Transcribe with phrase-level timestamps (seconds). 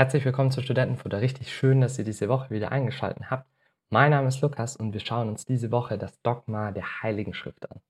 [0.00, 1.20] Herzlich willkommen zu Studentenfutter.
[1.20, 3.44] Richtig schön, dass ihr diese Woche wieder eingeschaltet habt.
[3.90, 7.70] Mein Name ist Lukas und wir schauen uns diese Woche das Dogma der Heiligen Schrift
[7.70, 7.80] an.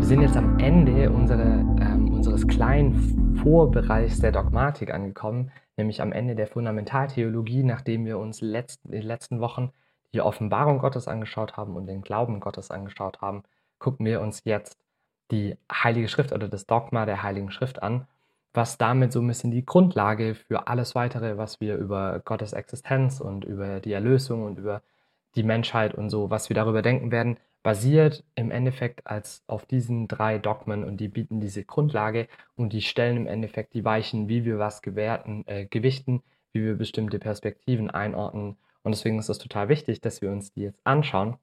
[0.00, 6.12] Wir sind jetzt am Ende unserer, ähm, unseres kleinen Vorbereichs der Dogmatik angekommen, nämlich am
[6.12, 8.52] Ende der Fundamentaltheologie, nachdem wir uns in
[8.84, 9.72] den letzten Wochen
[10.14, 13.42] die Offenbarung Gottes angeschaut haben und den Glauben Gottes angeschaut haben,
[13.80, 14.78] gucken wir uns jetzt
[15.32, 18.06] die Heilige Schrift oder das Dogma der Heiligen Schrift an,
[18.54, 23.20] was damit so ein bisschen die Grundlage für alles weitere, was wir über Gottes Existenz
[23.20, 24.80] und über die Erlösung und über
[25.34, 30.08] die Menschheit und so, was wir darüber denken werden, basiert im Endeffekt als auf diesen
[30.08, 34.44] drei Dogmen und die bieten diese Grundlage und die stellen im Endeffekt die Weichen, wie
[34.44, 36.22] wir was gewerten, äh, gewichten,
[36.52, 38.56] wie wir bestimmte Perspektiven einordnen.
[38.82, 41.36] Und deswegen ist es total wichtig, dass wir uns die jetzt anschauen.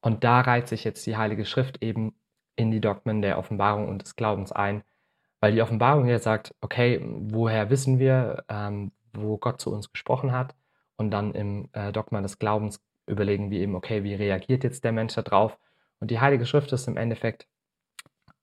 [0.00, 2.14] Und da reiht sich jetzt die Heilige Schrift eben
[2.56, 4.82] in die Dogmen der Offenbarung und des Glaubens ein,
[5.40, 10.32] weil die Offenbarung hier sagt, okay, woher wissen wir, ähm, wo Gott zu uns gesprochen
[10.32, 10.54] hat?
[10.96, 14.92] Und dann im äh, Dogma des Glaubens überlegen wir eben, okay, wie reagiert jetzt der
[14.92, 15.58] Mensch darauf?
[16.00, 17.46] Und die Heilige Schrift ist im Endeffekt,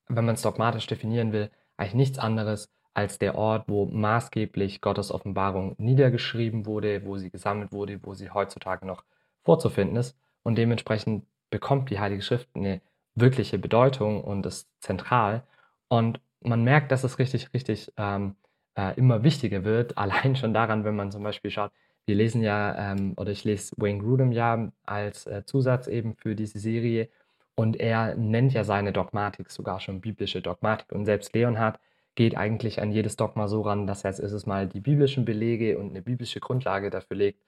[0.08, 5.12] wenn man es dogmatisch definieren will, eigentlich nichts anderes als der Ort, wo maßgeblich Gottes
[5.12, 9.04] Offenbarung niedergeschrieben wurde, wo sie gesammelt wurde, wo sie heutzutage noch
[9.44, 10.18] vorzufinden ist.
[10.44, 12.82] Und dementsprechend bekommt die Heilige Schrift eine
[13.16, 15.44] wirkliche Bedeutung und ist zentral.
[15.88, 18.36] Und man merkt, dass es richtig, richtig ähm,
[18.76, 21.72] äh, immer wichtiger wird, allein schon daran, wenn man zum Beispiel schaut,
[22.12, 26.36] wir lesen ja, ähm, oder ich lese Wayne Grudem ja als äh, Zusatz eben für
[26.36, 27.08] diese Serie
[27.56, 30.92] und er nennt ja seine Dogmatik sogar schon biblische Dogmatik.
[30.92, 31.80] Und selbst Leonhard
[32.16, 35.78] geht eigentlich an jedes Dogma so ran, dass er als erstes mal die biblischen Belege
[35.78, 37.40] und eine biblische Grundlage dafür legt,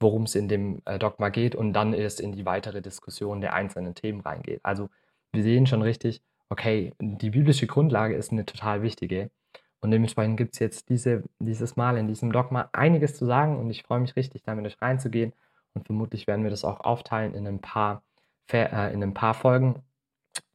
[0.00, 3.54] worum es in dem äh, Dogma geht und dann erst in die weitere Diskussion der
[3.54, 4.58] einzelnen Themen reingeht.
[4.64, 4.88] Also
[5.32, 9.30] wir sehen schon richtig, okay, die biblische Grundlage ist eine total wichtige.
[9.80, 13.70] Und dementsprechend gibt es jetzt diese, dieses Mal in diesem Dogma einiges zu sagen und
[13.70, 15.32] ich freue mich richtig, damit euch reinzugehen.
[15.74, 18.02] Und vermutlich werden wir das auch aufteilen in ein paar,
[18.52, 19.82] äh, in ein paar Folgen,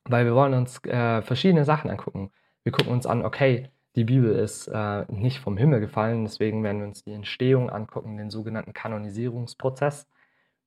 [0.06, 2.32] weil wir wollen uns äh, verschiedene Sachen angucken.
[2.64, 6.80] Wir gucken uns an, okay, die Bibel ist äh, nicht vom Himmel gefallen, deswegen werden
[6.80, 10.08] wir uns die Entstehung angucken, den sogenannten Kanonisierungsprozess.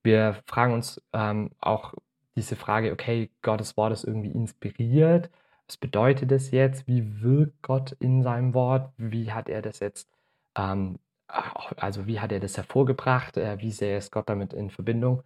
[0.01, 1.93] Wir fragen uns ähm, auch
[2.35, 5.29] diese Frage, okay, Gottes Wort ist irgendwie inspiriert
[5.67, 6.87] was bedeutet das jetzt?
[6.87, 8.91] Wie wirkt Gott in seinem Wort?
[8.97, 10.09] Wie hat er das jetzt,
[10.57, 13.37] ähm, also wie hat er das hervorgebracht?
[13.37, 15.23] Äh, wie sehr ist Gott damit in Verbindung?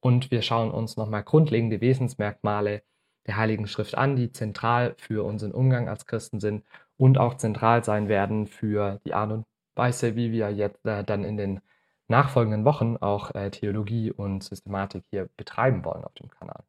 [0.00, 2.82] Und wir schauen uns nochmal grundlegende Wesensmerkmale
[3.26, 6.64] der Heiligen Schrift an, die zentral für unseren Umgang als Christen sind
[6.96, 11.24] und auch zentral sein werden für die Art und Weise, wie wir jetzt äh, dann
[11.24, 11.60] in den
[12.08, 16.64] nachfolgenden Wochen auch äh, Theologie und Systematik hier betreiben wollen auf dem Kanal.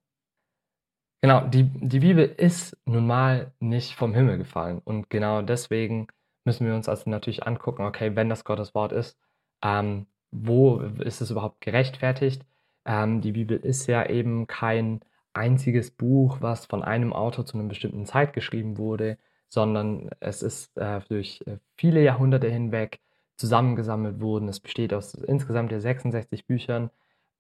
[1.22, 4.82] Genau, die, die Bibel ist nun mal nicht vom Himmel gefallen.
[4.84, 6.08] Und genau deswegen
[6.46, 9.18] müssen wir uns also natürlich angucken, okay, wenn das Gottes Wort ist,
[9.64, 12.44] ähm, wo ist es überhaupt gerechtfertigt?
[12.86, 15.02] Ähm, die Bibel ist ja eben kein
[15.34, 19.18] einziges Buch, was von einem Autor zu einer bestimmten Zeit geschrieben wurde,
[19.48, 23.00] sondern es ist äh, durch äh, viele Jahrhunderte hinweg
[23.38, 24.50] zusammengesammelt worden.
[24.50, 26.90] Es besteht aus insgesamt 66 Büchern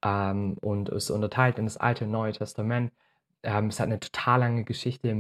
[0.03, 2.91] ähm, und ist unterteilt in das Alte und Neue Testament.
[3.43, 5.11] Ähm, es hat eine total lange Geschichte,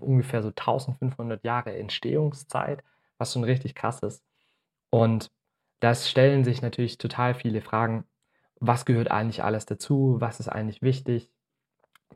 [0.00, 2.82] ungefähr so 1500 Jahre Entstehungszeit,
[3.18, 4.24] was schon richtig krass ist.
[4.90, 5.30] Und
[5.80, 8.04] das stellen sich natürlich total viele Fragen.
[8.60, 10.16] Was gehört eigentlich alles dazu?
[10.18, 11.30] Was ist eigentlich wichtig?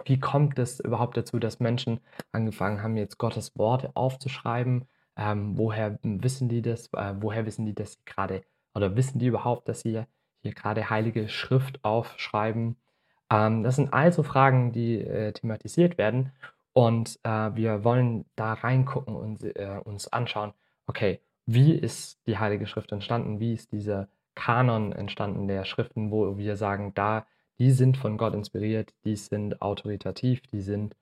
[0.04, 2.00] Wie kommt es überhaupt dazu, dass Menschen
[2.32, 4.88] angefangen haben, jetzt Gottes Worte aufzuschreiben?
[5.16, 6.88] Ähm, woher wissen die das?
[6.94, 8.42] Äh, woher wissen die, sie gerade,
[8.74, 10.04] oder wissen die überhaupt, dass sie
[10.42, 12.76] hier gerade heilige Schrift aufschreiben?
[13.32, 16.32] Ähm, das sind also Fragen, die äh, thematisiert werden.
[16.74, 20.52] Und äh, wir wollen da reingucken und äh, uns anschauen,
[20.86, 23.40] okay, wie ist die Heilige Schrift entstanden?
[23.40, 27.26] Wie ist dieser Kanon entstanden der Schriften, wo wir sagen, da,
[27.58, 30.94] die sind von Gott inspiriert, die sind autoritativ, die sind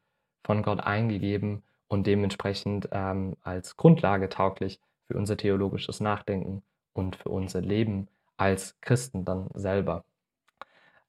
[0.43, 6.62] von Gott eingegeben und dementsprechend ähm, als Grundlage tauglich für unser theologisches Nachdenken
[6.93, 10.05] und für unser Leben als Christen dann selber.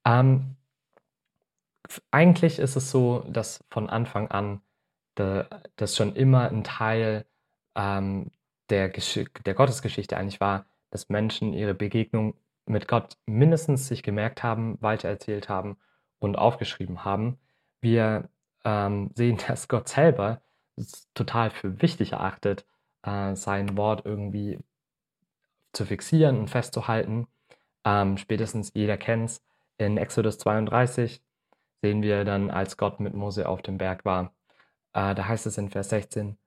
[0.06, 0.56] Ähm,
[2.12, 4.62] eigentlich ist es so, dass von Anfang an
[5.18, 5.46] de,
[5.76, 7.26] das schon immer ein Teil
[7.76, 8.32] ähm,
[8.70, 12.36] der, der Gottesgeschichte eigentlich war, dass Menschen ihre Begegnung
[12.66, 15.78] mit Gott mindestens sich gemerkt haben, weitererzählt haben
[16.20, 17.38] und aufgeschrieben haben.
[17.82, 18.30] Wir
[18.64, 20.42] ähm, sehen, dass Gott selber
[20.78, 22.66] es total für wichtig erachtet,
[23.04, 24.60] äh, sein Wort irgendwie
[25.74, 27.28] zu fixieren und festzuhalten.
[27.84, 29.44] Ähm, spätestens jeder kennt es.
[29.78, 31.22] In Exodus 32
[31.82, 34.34] sehen wir dann, als Gott mit Mose auf dem Berg war.
[34.94, 36.38] Äh, da heißt es in Vers 16,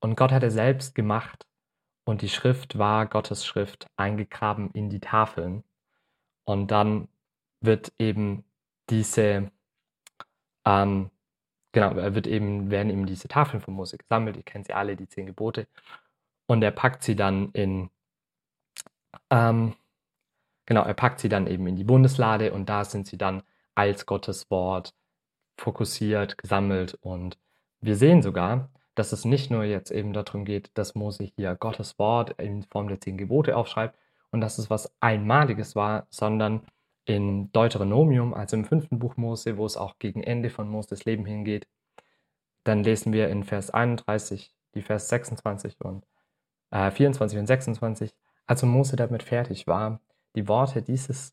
[0.00, 1.46] und Gott hatte selbst gemacht
[2.04, 5.64] und die Schrift war Gottes Schrift eingegraben in die Tafeln.
[6.44, 7.08] Und dann
[7.60, 8.44] wird eben
[8.90, 9.50] diese,
[10.64, 11.10] ähm,
[11.72, 14.36] genau, wird eben, werden eben diese Tafeln von Mose gesammelt.
[14.36, 15.66] Ihr kennt sie alle, die zehn Gebote.
[16.46, 17.90] Und er packt sie dann in,
[19.30, 19.74] ähm,
[20.66, 23.42] genau, er packt sie dann eben in die Bundeslade und da sind sie dann
[23.78, 24.92] als Gottes Wort
[25.56, 26.98] fokussiert, gesammelt.
[27.00, 27.38] Und
[27.80, 31.96] wir sehen sogar, dass es nicht nur jetzt eben darum geht, dass Mose hier Gottes
[31.96, 33.96] Wort in Form der zehn Gebote aufschreibt
[34.32, 36.66] und dass es was Einmaliges war, sondern
[37.04, 41.24] in Deuteronomium, also im fünften Buch Mose, wo es auch gegen Ende von Moses Leben
[41.24, 41.68] hingeht,
[42.64, 46.04] dann lesen wir in Vers 31, die Vers 26 und
[46.72, 48.12] äh, 24 und 26,
[48.46, 50.00] als Mose damit fertig war,
[50.34, 51.32] die Worte dieses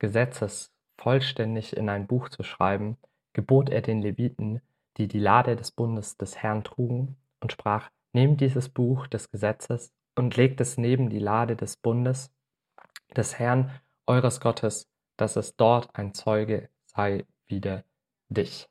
[0.00, 2.96] Gesetzes vollständig in ein Buch zu schreiben,
[3.32, 4.60] gebot er den Leviten,
[4.96, 9.92] die die Lade des Bundes des Herrn trugen, und sprach, Nehmt dieses Buch des Gesetzes
[10.14, 12.32] und legt es neben die Lade des Bundes
[13.16, 13.72] des Herrn
[14.06, 17.82] eures Gottes, dass es dort ein Zeuge sei wider
[18.28, 18.68] dich.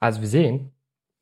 [0.00, 0.72] Also wir sehen,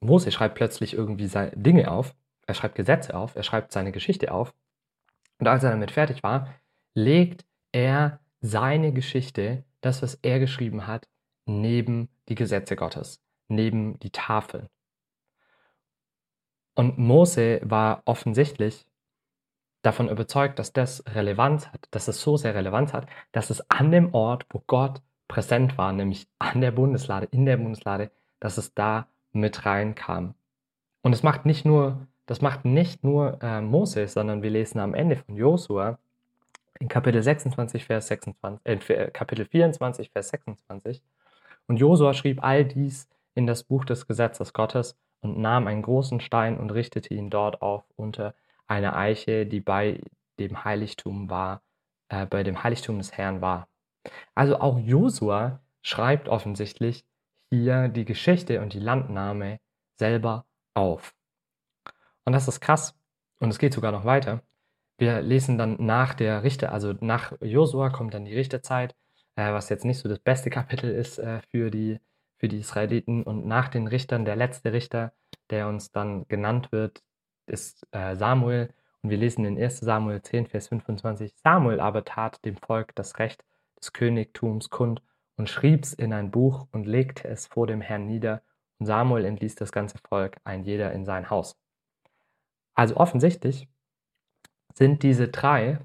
[0.00, 4.52] Mose schreibt plötzlich irgendwie Dinge auf, er schreibt Gesetze auf, er schreibt seine Geschichte auf.
[5.38, 6.52] Und als er damit fertig war,
[6.94, 11.08] legt er seine Geschichte, das, was er geschrieben hat,
[11.46, 14.68] neben die Gesetze Gottes, neben die Tafeln.
[16.74, 18.86] Und Mose war offensichtlich
[19.80, 23.90] davon überzeugt, dass das Relevanz hat, dass es so sehr Relevanz hat, dass es an
[23.90, 28.10] dem Ort, wo Gott präsent war, nämlich an der Bundeslade, in der Bundeslade,
[28.40, 30.34] dass es da mit reinkam.
[31.02, 34.92] Und es macht nicht nur, das macht nicht nur äh, Mose, sondern wir lesen am
[34.92, 35.98] Ende von Josua
[36.80, 41.02] in Kapitel 26, Vers 26, äh, Kapitel 24, Vers 26,
[41.66, 46.20] und Josua schrieb all dies in das Buch des Gesetzes Gottes und nahm einen großen
[46.20, 48.34] Stein und richtete ihn dort auf unter
[48.66, 50.00] eine Eiche, die bei
[50.38, 51.62] dem Heiligtum war,
[52.08, 53.68] äh, bei dem Heiligtum des Herrn war.
[54.34, 57.04] Also auch Josua schreibt offensichtlich
[57.50, 59.60] hier die Geschichte und die Landnahme
[59.96, 60.44] selber
[60.74, 61.14] auf.
[62.24, 62.94] Und das ist krass.
[63.38, 64.42] Und es geht sogar noch weiter.
[64.98, 68.94] Wir lesen dann nach der Richter, also nach Josua kommt dann die Richterzeit
[69.36, 72.00] äh, was jetzt nicht so das beste Kapitel ist äh, für, die,
[72.36, 73.22] für die Israeliten.
[73.22, 75.12] Und nach den Richtern, der letzte Richter,
[75.50, 77.02] der uns dann genannt wird,
[77.46, 78.72] ist äh, Samuel.
[79.02, 81.34] Und wir lesen in 1 Samuel 10, Vers 25.
[81.36, 83.44] Samuel aber tat dem Volk das Recht
[83.78, 85.02] des Königtums kund
[85.36, 88.42] und schrieb's in ein Buch und legte es vor dem Herrn nieder.
[88.78, 91.56] Und Samuel entließ das ganze Volk, ein jeder in sein Haus.
[92.74, 93.68] Also offensichtlich
[94.74, 95.78] sind diese drei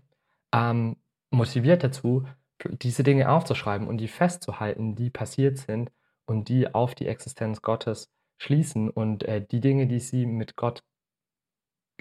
[0.52, 0.98] ähm,
[1.32, 2.26] motiviert dazu,
[2.64, 5.92] diese Dinge aufzuschreiben und die festzuhalten, die passiert sind
[6.26, 10.84] und die auf die Existenz Gottes schließen und äh, die Dinge, die sie mit Gott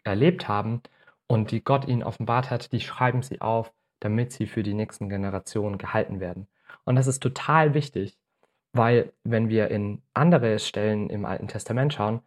[0.04, 0.82] erlebt haben
[1.26, 5.08] und die Gott ihnen offenbart hat, die schreiben sie auf, damit sie für die nächsten
[5.08, 6.46] Generationen gehalten werden.
[6.84, 8.16] Und das ist total wichtig,
[8.72, 12.20] weil wenn wir in andere Stellen im Alten Testament schauen,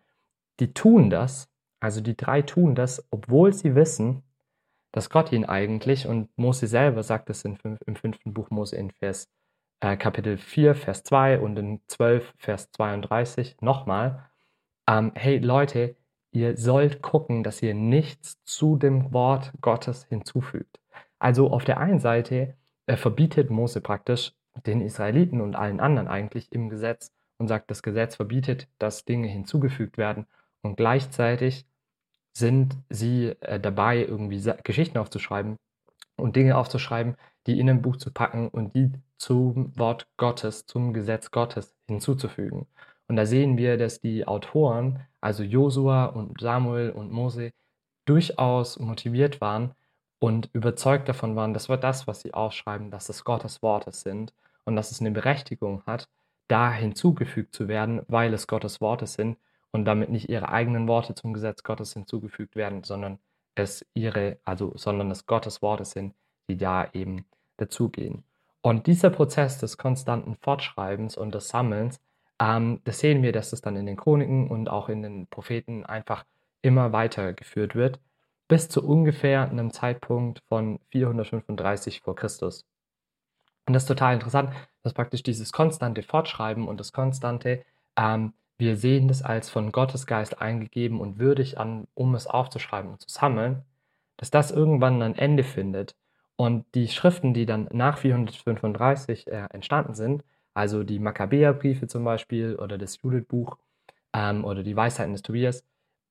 [0.60, 1.50] die tun das,
[1.80, 4.24] also die drei tun das, obwohl sie wissen,
[4.92, 8.92] dass Gott ihn eigentlich, und Mose selber sagt es in, im fünften Buch Mose in
[8.92, 9.30] Vers,
[9.80, 14.30] äh, Kapitel 4, Vers 2 und in 12, Vers 32 nochmal,
[14.88, 15.95] ähm, hey Leute,
[16.31, 20.80] ihr sollt gucken, dass ihr nichts zu dem Wort Gottes hinzufügt.
[21.19, 22.56] Also auf der einen Seite
[22.86, 24.33] äh, verbietet Mose praktisch
[24.66, 29.28] den Israeliten und allen anderen eigentlich im Gesetz und sagt, das Gesetz verbietet, dass Dinge
[29.28, 30.26] hinzugefügt werden
[30.62, 31.66] und gleichzeitig
[32.33, 35.57] sind sie äh, dabei, irgendwie Geschichten aufzuschreiben
[36.16, 37.16] und Dinge aufzuschreiben,
[37.47, 42.68] die in ein Buch zu packen und die zum Wort Gottes, zum Gesetz Gottes hinzuzufügen.
[43.07, 47.52] Und da sehen wir, dass die Autoren, also Josua und Samuel und Mose,
[48.06, 49.73] durchaus motiviert waren
[50.19, 54.33] und überzeugt davon waren, dass wir das, was sie aufschreiben, dass es Gottes Worte sind
[54.66, 56.07] und dass es eine Berechtigung hat,
[56.47, 59.38] da hinzugefügt zu werden, weil es Gottes Worte sind
[59.71, 63.19] und damit nicht ihre eigenen Worte zum Gesetz Gottes hinzugefügt werden, sondern
[63.56, 66.13] es ihre, also, sondern es Gottes Worte sind,
[66.49, 67.25] die da eben
[67.57, 68.23] dazugehen.
[68.61, 71.99] Und dieser Prozess des konstanten Fortschreibens und des Sammelns,
[72.40, 75.85] ähm, das sehen wir, dass es dann in den Chroniken und auch in den Propheten
[75.85, 76.25] einfach
[76.61, 77.99] immer weitergeführt wird,
[78.47, 82.66] bis zu ungefähr einem Zeitpunkt von 435 vor Christus.
[83.66, 87.63] Und das ist total interessant, dass praktisch dieses konstante Fortschreiben und das konstante
[87.95, 92.91] ähm, wir sehen das als von Gottes Geist eingegeben und würdig an, um es aufzuschreiben
[92.91, 93.63] und zu sammeln,
[94.18, 95.95] dass das irgendwann ein Ende findet
[96.35, 102.56] und die Schriften, die dann nach 435 äh, entstanden sind, also die Makkabäerbriefe zum Beispiel
[102.56, 103.57] oder das Judith-Buch
[104.13, 105.65] ähm, oder die Weisheiten des Tobias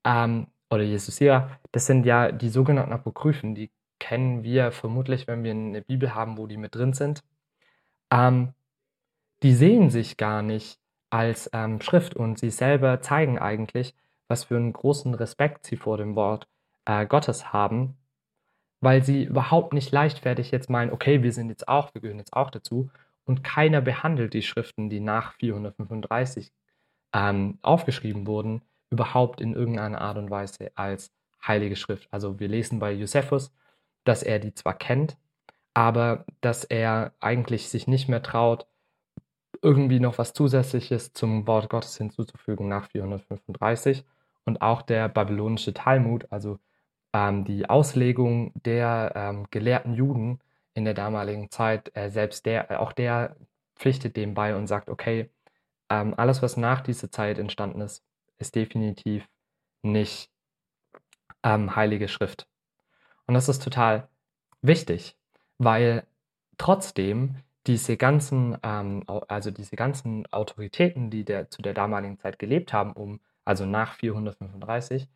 [0.05, 5.53] ähm, oder Jesusia, das sind ja die sogenannten Apokryphen, die kennen wir vermutlich, wenn wir
[5.53, 7.23] eine Bibel haben, wo die mit drin sind.
[8.11, 8.55] Ähm,
[9.45, 10.80] die sehen sich gar nicht
[11.11, 13.95] als ähm, Schrift und sie selber zeigen eigentlich,
[14.29, 16.49] was für einen großen Respekt sie vor dem Wort
[16.85, 17.97] äh, Gottes haben,
[18.81, 22.33] weil sie überhaupt nicht leichtfertig jetzt meinen, okay, wir sind jetzt auch, wir gehören jetzt
[22.33, 22.91] auch dazu
[23.25, 26.53] und keiner behandelt die Schriften, die nach 435
[27.13, 31.13] ähm, aufgeschrieben wurden, überhaupt in irgendeiner Art und Weise als
[31.47, 32.09] heilige Schrift.
[32.13, 33.53] Also wir lesen bei Josephus,
[34.05, 35.17] dass er die zwar kennt,
[35.75, 38.67] aber dass er eigentlich sich nicht mehr traut,
[39.63, 44.05] irgendwie noch was Zusätzliches zum Wort Gottes hinzuzufügen nach 435.
[44.45, 46.59] Und auch der babylonische Talmud, also
[47.13, 50.41] ähm, die Auslegung der ähm, gelehrten Juden
[50.75, 53.37] in der damaligen Zeit, äh, selbst der, äh, auch der
[53.77, 55.31] pflichtet dem bei und sagt, okay,
[55.91, 58.05] ähm, alles, was nach dieser Zeit entstanden ist,
[58.39, 59.29] ist definitiv
[59.83, 60.31] nicht
[61.43, 62.47] ähm, heilige Schrift.
[63.27, 64.09] Und das ist total
[64.63, 65.17] wichtig,
[65.59, 66.07] weil
[66.59, 67.37] trotzdem
[67.71, 72.93] diese ganzen, ähm, also diese ganzen Autoritäten, die der, zu der damaligen Zeit gelebt haben,
[72.93, 75.09] um, also nach 435,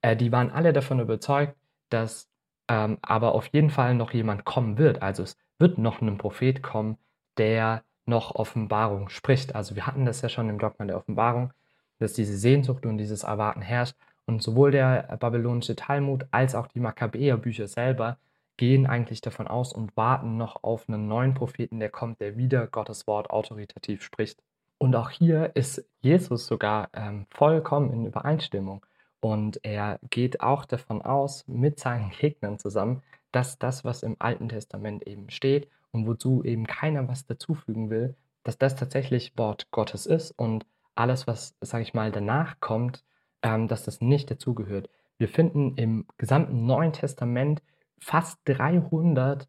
[0.00, 1.54] äh, die waren alle davon überzeugt,
[1.90, 2.30] dass
[2.68, 5.02] ähm, aber auf jeden Fall noch jemand kommen wird.
[5.02, 6.96] Also es wird noch ein Prophet kommen,
[7.36, 9.54] der noch Offenbarung spricht.
[9.54, 11.52] Also wir hatten das ja schon im Dogma der Offenbarung,
[11.98, 13.96] dass diese Sehnsucht und dieses Erwarten herrscht.
[14.26, 18.18] Und sowohl der babylonische Talmud als auch die Makkabäer-Bücher selber
[18.58, 22.66] gehen eigentlich davon aus und warten noch auf einen neuen Propheten, der kommt, der wieder
[22.66, 24.42] Gottes Wort autoritativ spricht.
[24.76, 28.84] Und auch hier ist Jesus sogar ähm, vollkommen in Übereinstimmung.
[29.20, 34.48] Und er geht auch davon aus, mit seinen Gegnern zusammen, dass das, was im Alten
[34.48, 40.06] Testament eben steht und wozu eben keiner was dazufügen will, dass das tatsächlich Wort Gottes
[40.06, 43.04] ist und alles, was, sage ich mal, danach kommt,
[43.42, 44.90] ähm, dass das nicht dazugehört.
[45.16, 47.62] Wir finden im gesamten Neuen Testament
[48.00, 49.48] fast 300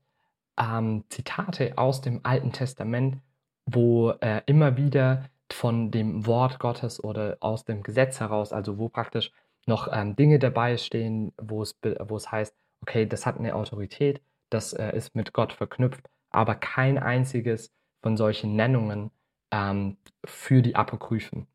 [0.59, 3.17] ähm, Zitate aus dem Alten Testament,
[3.65, 8.89] wo äh, immer wieder von dem Wort Gottes oder aus dem Gesetz heraus, also wo
[8.89, 9.31] praktisch
[9.65, 14.21] noch ähm, Dinge dabei stehen, wo es, wo es heißt, okay, das hat eine Autorität,
[14.49, 19.11] das äh, ist mit Gott verknüpft, aber kein einziges von solchen Nennungen
[19.51, 21.47] ähm, für die Apokryphen.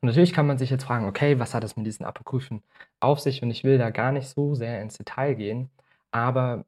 [0.00, 2.62] Und natürlich kann man sich jetzt fragen, okay, was hat es mit diesen Apokryphen
[3.00, 3.42] auf sich?
[3.42, 5.70] Und ich will da gar nicht so sehr ins Detail gehen,
[6.10, 6.64] aber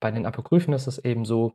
[0.00, 1.54] bei den Apokryphen ist es eben so,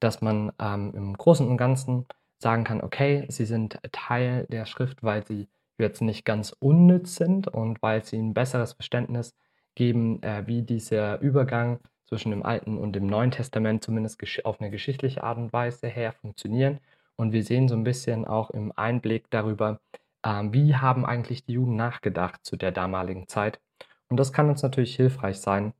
[0.00, 2.06] dass man ähm, im Großen und Ganzen
[2.38, 5.48] sagen kann, okay, sie sind Teil der Schrift, weil sie
[5.78, 9.34] jetzt nicht ganz unnütz sind und weil sie ein besseres Verständnis
[9.74, 14.70] geben, äh, wie dieser Übergang zwischen dem Alten und dem Neuen Testament zumindest auf eine
[14.70, 16.80] geschichtliche Art und Weise her funktionieren.
[17.16, 19.80] Und wir sehen so ein bisschen auch im Einblick darüber,
[20.24, 23.60] ähm, wie haben eigentlich die Juden nachgedacht zu der damaligen Zeit.
[24.08, 25.72] Und das kann uns natürlich hilfreich sein.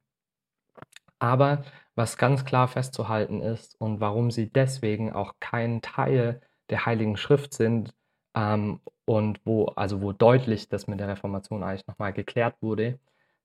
[1.19, 1.63] Aber
[1.95, 7.53] was ganz klar festzuhalten ist und warum sie deswegen auch kein Teil der Heiligen Schrift
[7.53, 7.95] sind
[8.35, 12.99] ähm, und wo, also wo deutlich das mit der Reformation eigentlich nochmal geklärt wurde,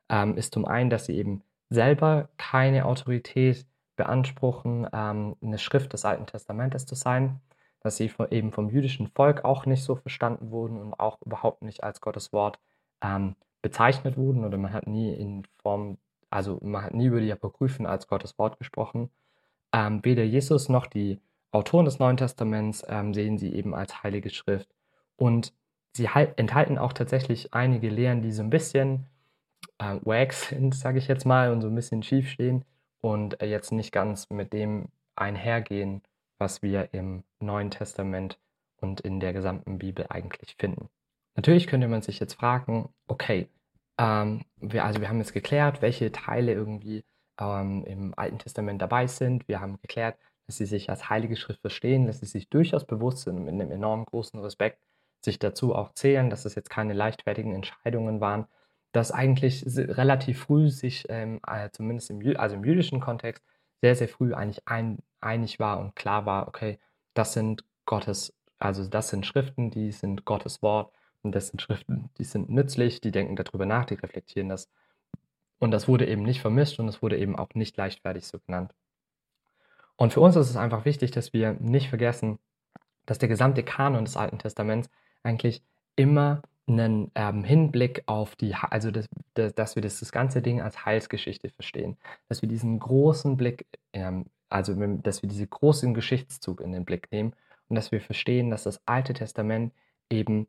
[0.09, 3.65] ähm, ist zum einen, dass sie eben selber keine Autorität
[3.97, 7.41] beanspruchen, ähm, eine Schrift des Alten Testamentes zu sein
[7.86, 11.84] dass sie eben vom jüdischen Volk auch nicht so verstanden wurden und auch überhaupt nicht
[11.84, 12.60] als Gottes Wort
[13.04, 16.00] ähm, bezeichnet wurden oder man hat nie in Form,
[16.32, 19.12] also man hat nie über die Apokryphen als Gottes Wort gesprochen.
[19.72, 21.20] Ähm, weder Jesus noch die
[21.51, 24.74] Autoren des Neuen Testaments ähm, sehen sie eben als heilige Schrift
[25.15, 25.54] und
[25.94, 29.06] sie halt, enthalten auch tatsächlich einige Lehren, die so ein bisschen
[29.77, 32.65] äh, wack sind, sage ich jetzt mal, und so ein bisschen schief stehen
[33.00, 36.01] und äh, jetzt nicht ganz mit dem einhergehen,
[36.38, 38.39] was wir im Neuen Testament
[38.77, 40.89] und in der gesamten Bibel eigentlich finden.
[41.36, 43.50] Natürlich könnte man sich jetzt fragen, okay,
[43.98, 47.04] ähm, wir, also wir haben jetzt geklärt, welche Teile irgendwie
[47.39, 49.48] ähm, im Alten Testament dabei sind.
[49.48, 53.20] Wir haben geklärt, dass sie sich als Heilige Schrift verstehen, dass sie sich durchaus bewusst
[53.20, 54.80] sind, mit einem enorm großen Respekt
[55.24, 58.46] sich dazu auch zählen, dass es jetzt keine leichtfertigen Entscheidungen waren,
[58.92, 63.44] dass eigentlich relativ früh sich, ähm, äh, zumindest im, also im jüdischen Kontext,
[63.82, 66.79] sehr, sehr früh eigentlich ein, einig war und klar war, okay,
[67.13, 70.91] das sind Gottes, also das sind Schriften, die sind Gottes Wort
[71.24, 74.70] und das sind Schriften, die sind nützlich, die denken darüber nach, die reflektieren das.
[75.60, 78.74] Und das wurde eben nicht vermischt und es wurde eben auch nicht leichtfertig so genannt.
[79.96, 82.39] Und für uns ist es einfach wichtig, dass wir nicht vergessen,
[83.05, 84.89] dass der gesamte Kanon des Alten Testaments
[85.24, 85.63] eigentlich
[85.96, 90.62] immer einen ähm, Hinblick auf die, also das, das, dass wir das, das ganze Ding
[90.62, 96.61] als Heilsgeschichte verstehen, dass wir diesen großen Blick, ähm, also dass wir diesen großen Geschichtszug
[96.61, 97.33] in den Blick nehmen
[97.67, 99.73] und dass wir verstehen, dass das Alte Testament
[100.09, 100.47] eben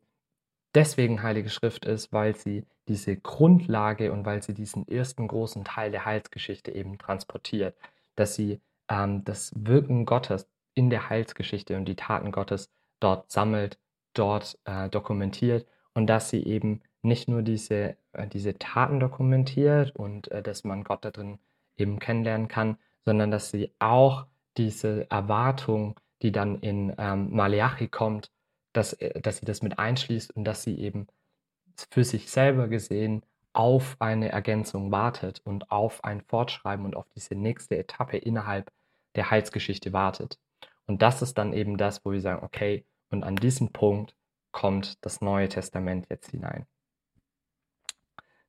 [0.75, 5.91] deswegen Heilige Schrift ist, weil sie diese Grundlage und weil sie diesen ersten großen Teil
[5.91, 7.75] der Heilsgeschichte eben transportiert,
[8.15, 13.79] dass sie ähm, das Wirken Gottes in der Heilsgeschichte und die Taten Gottes dort sammelt,
[14.13, 20.29] dort äh, dokumentiert und dass sie eben nicht nur diese, äh, diese Taten dokumentiert und
[20.31, 21.39] äh, dass man Gott da drin
[21.75, 22.77] eben kennenlernen kann,
[23.07, 24.25] sondern dass sie auch
[24.57, 28.33] diese Erwartung, die dann in ähm, Malachi kommt,
[28.73, 31.07] dass, äh, dass sie das mit einschließt und dass sie eben
[31.89, 33.23] für sich selber gesehen
[33.53, 38.73] auf eine Ergänzung wartet und auf ein Fortschreiben und auf diese nächste Etappe innerhalb
[39.15, 40.37] der Heilsgeschichte wartet.
[40.85, 44.17] Und das ist dann eben das, wo wir sagen, okay, und an diesem Punkt
[44.51, 46.65] kommt das Neue Testament jetzt hinein.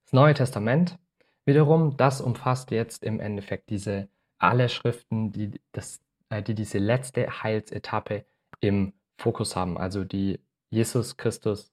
[0.02, 0.98] Das Neue Testament
[1.44, 4.08] wiederum, das umfasst jetzt im Endeffekt diese
[4.38, 8.24] alle Schriften, die, das, äh, die diese letzte Heilsetappe
[8.60, 10.40] im Fokus haben, also die
[10.70, 11.72] Jesus Christus,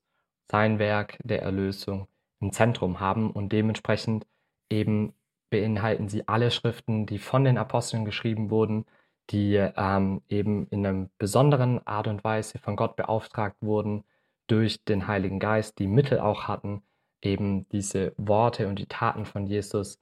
[0.50, 2.08] sein Werk der Erlösung
[2.40, 4.28] im Zentrum haben und dementsprechend
[4.70, 5.14] eben
[5.50, 8.86] beinhalten sie alle Schriften, die von den Aposteln geschrieben wurden,
[9.32, 14.04] die ähm, eben in einer besonderen Art und Weise von Gott beauftragt wurden
[14.48, 16.84] durch den Heiligen Geist, die Mittel auch hatten,
[17.22, 20.00] eben diese Worte und die Taten von Jesus,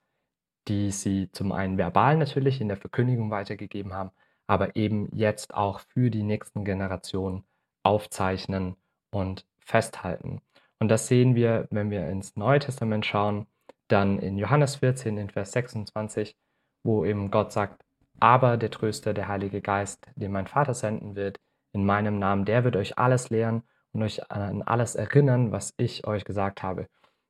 [0.68, 4.12] die sie zum einen verbal natürlich in der Verkündigung weitergegeben haben,
[4.48, 7.44] aber eben jetzt auch für die nächsten Generationen
[7.84, 8.76] aufzeichnen
[9.12, 10.42] und festhalten.
[10.80, 13.48] Und das sehen wir, wenn wir ins Neue Testament schauen,
[13.88, 16.36] dann in Johannes 14, in Vers 26,
[16.84, 17.84] wo eben Gott sagt,
[18.20, 21.40] aber der Tröster, der Heilige Geist, den mein Vater senden wird,
[21.74, 26.06] in meinem Namen, der wird euch alles lehren und euch an alles erinnern, was ich
[26.08, 26.88] euch gesagt habe.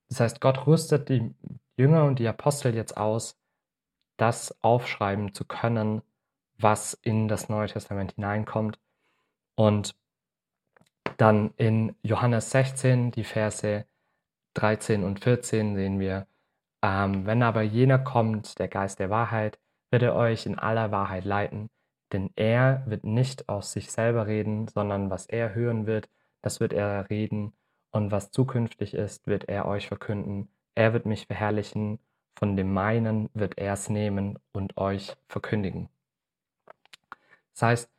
[0.10, 1.34] Das heißt, Gott rüstet die
[1.78, 3.38] Jünger und die Apostel jetzt aus,
[4.18, 6.02] das aufschreiben zu können,
[6.58, 8.80] was in das Neue Testament hineinkommt.
[9.56, 9.96] Und
[11.18, 13.86] dann in Johannes 16, die Verse
[14.56, 16.28] 13 und 14 sehen wir,
[16.82, 21.26] ähm, wenn aber jener kommt, der Geist der Wahrheit, wird er euch in aller Wahrheit
[21.26, 21.70] leiten,
[22.12, 26.10] denn er wird nicht aus sich selber reden, sondern was er hören wird,
[26.42, 27.54] das wird er reden,
[27.92, 30.50] und was zukünftig ist, wird er euch verkünden.
[30.76, 32.00] Er wird mich verherrlichen,
[32.36, 35.90] von dem meinen wird er es nehmen und euch verkündigen.
[37.54, 37.92] Das heißt,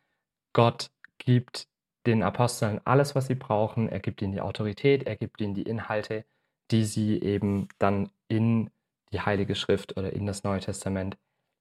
[0.52, 1.68] Gott gibt
[2.06, 3.88] den Aposteln alles, was sie brauchen.
[3.88, 6.24] Er gibt ihnen die Autorität, er gibt ihnen die Inhalte,
[6.70, 8.70] die sie eben dann in
[9.12, 11.16] die Heilige Schrift oder in das Neue Testament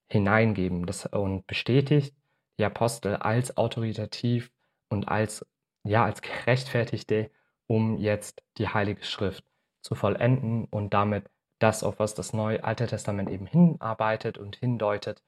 [0.09, 2.15] hineingeben das, und bestätigt
[2.59, 4.51] die Apostel als autoritativ
[4.89, 5.45] und als,
[5.83, 7.31] ja, als gerechtfertigte,
[7.67, 9.43] um jetzt die Heilige Schrift
[9.83, 15.21] zu vollenden und damit das, auf was das Neue Alte Testament eben hinarbeitet und hindeutet,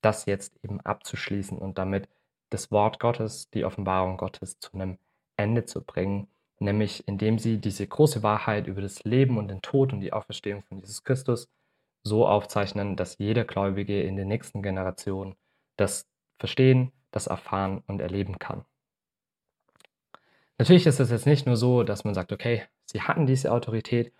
[0.00, 2.08] das jetzt eben abzuschließen und damit
[2.50, 4.98] das Wort Gottes, die Offenbarung Gottes zu einem
[5.36, 9.92] Ende zu bringen, nämlich indem sie diese große Wahrheit über das Leben und den Tod
[9.92, 11.48] und die Auferstehung von Jesus Christus
[12.02, 15.34] so aufzeichnen, dass jeder Gläubige in den nächsten Generationen
[15.76, 18.64] das verstehen, das erfahren und erleben kann.
[20.58, 24.12] Natürlich ist es jetzt nicht nur so, dass man sagt, okay, sie hatten diese Autorität,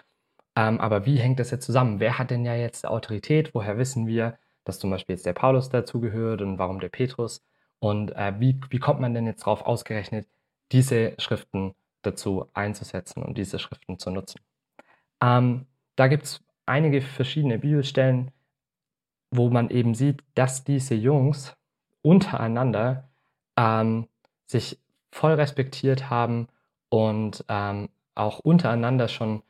[0.58, 2.00] ähm, aber wie hängt das jetzt zusammen?
[2.00, 3.54] Wer hat denn ja jetzt Autorität?
[3.54, 7.44] Woher wissen wir, dass zum Beispiel jetzt der Paulus dazugehört und warum der Petrus?
[7.78, 10.26] Und äh, wie, wie kommt man denn jetzt darauf ausgerechnet,
[10.72, 14.40] diese Schriften dazu einzusetzen und diese Schriften zu nutzen?
[15.22, 18.32] Ähm, da gibt es einige verschiedene Bibelstellen,
[19.30, 21.56] wo man eben sieht, dass diese Jungs
[22.02, 23.08] untereinander
[23.56, 24.08] ähm,
[24.46, 24.80] sich
[25.12, 26.48] voll respektiert haben
[26.88, 29.42] und ähm, auch untereinander schon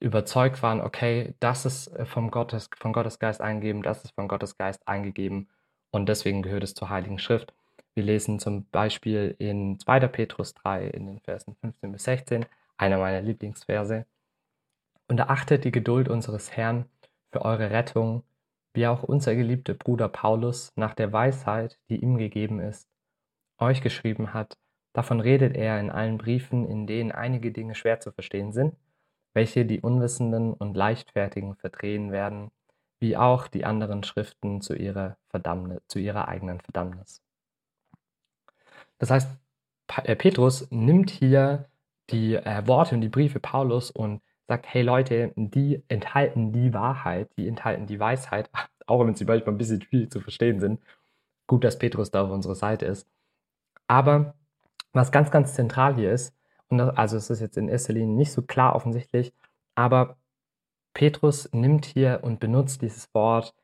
[0.00, 4.86] überzeugt waren, okay, das ist äh, vom, Gottes, vom Gottesgeist eingegeben, das ist vom Gottesgeist
[4.86, 5.48] eingegeben
[5.90, 7.54] und deswegen gehört es zur Heiligen Schrift.
[7.94, 10.08] Wir lesen zum Beispiel in 2.
[10.08, 14.04] Petrus 3 in den Versen 15 bis 16, einer meiner Lieblingsverse.
[15.06, 16.86] Und erachtet die Geduld unseres Herrn
[17.30, 18.24] für eure Rettung,
[18.74, 22.88] wie auch unser geliebter Bruder Paulus nach der Weisheit, die ihm gegeben ist,
[23.58, 24.58] euch geschrieben hat.
[24.94, 28.76] Davon redet er in allen Briefen, in denen einige Dinge schwer zu verstehen sind,
[29.34, 32.52] welche die Unwissenden und Leichtfertigen verdrehen werden,
[33.00, 37.22] wie auch die anderen Schriften zu ihrer, Verdammnis, zu ihrer eigenen Verdammnis.
[38.98, 39.28] Das heißt,
[40.04, 41.68] äh, Petrus nimmt hier
[42.10, 47.30] die äh, Worte und die Briefe Paulus und sagt, hey Leute, die enthalten die Wahrheit,
[47.36, 48.48] die enthalten die Weisheit,
[48.86, 50.80] auch wenn sie manchmal ein bisschen viel zu verstehen sind.
[51.48, 53.08] Gut, dass Petrus da auf unserer Seite ist.
[53.88, 54.34] Aber
[54.94, 56.34] was ganz, ganz zentral hier ist,
[56.68, 59.32] Und das, also es ist jetzt in erster Linie nicht so klar offensichtlich,
[59.74, 60.16] aber
[60.94, 63.54] Petrus nimmt hier und benutzt dieses Wort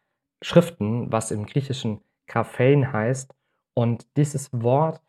[0.43, 3.35] Schriften, was im Griechischen Graphein heißt.
[3.75, 5.01] Und dieses Wort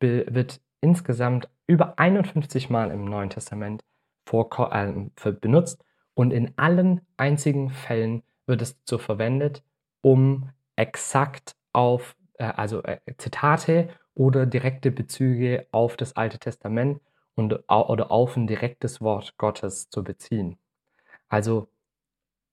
[0.00, 3.82] wird insgesamt über 51 Mal im Neuen Testament
[4.30, 5.84] äh, benutzt
[6.14, 9.62] und in allen einzigen Fällen wird es so verwendet,
[10.02, 17.00] um exakt auf, äh, also äh, Zitate oder direkte Bezüge auf das Alte Testament
[17.36, 20.58] und, oder auf ein direktes Wort Gottes zu beziehen.
[21.28, 21.68] Also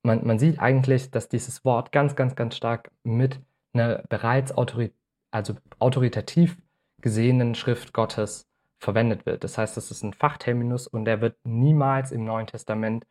[0.04, 3.40] man, man sieht eigentlich, dass dieses Wort ganz, ganz, ganz stark mit
[3.74, 4.92] einer bereits autori
[5.32, 6.58] also autoritativ
[7.02, 8.48] gesehenen Schrift Gottes
[8.78, 9.44] verwendet wird.
[9.44, 13.08] Das heißt, das ist ein Fachterminus und der wird niemals im Neuen Testament